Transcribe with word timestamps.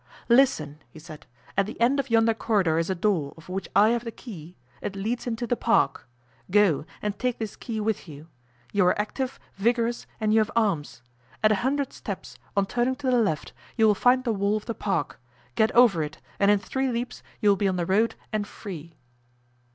"Listen," 0.29 0.81
he 0.89 0.97
said; 0.97 1.27
"at 1.55 1.67
the 1.67 1.79
end 1.79 1.99
of 1.99 2.09
yonder 2.09 2.33
corridor 2.33 2.79
is 2.79 2.89
a 2.89 2.95
door, 2.95 3.35
of 3.37 3.49
which 3.49 3.69
I 3.75 3.89
have 3.89 4.03
the 4.03 4.09
key, 4.11 4.57
it 4.81 4.95
leads 4.95 5.27
into 5.27 5.45
the 5.45 5.55
park. 5.55 6.07
Go, 6.49 6.85
and 7.03 7.19
take 7.19 7.37
this 7.37 7.55
key 7.55 7.79
with 7.79 8.07
you; 8.07 8.27
you 8.73 8.83
are 8.87 8.99
active, 8.99 9.39
vigorous, 9.57 10.07
and 10.19 10.33
you 10.33 10.39
have 10.39 10.49
arms. 10.55 11.03
At 11.43 11.51
a 11.51 11.55
hundred 11.61 11.93
steps, 11.93 12.39
on 12.57 12.65
turning 12.65 12.95
to 12.95 13.11
the 13.11 13.17
left, 13.19 13.53
you 13.77 13.85
will 13.85 13.93
find 13.93 14.23
the 14.23 14.33
wall 14.33 14.57
of 14.57 14.65
the 14.65 14.73
park; 14.73 15.19
get 15.53 15.71
over 15.75 16.01
it, 16.01 16.17
and 16.39 16.49
in 16.49 16.57
three 16.57 16.91
leaps 16.91 17.21
you 17.39 17.49
will 17.49 17.55
be 17.55 17.67
on 17.67 17.75
the 17.75 17.85
road 17.85 18.15
and 18.33 18.47
free." 18.47 18.97